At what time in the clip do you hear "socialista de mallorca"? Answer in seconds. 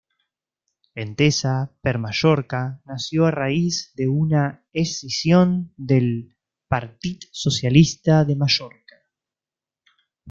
7.43-8.99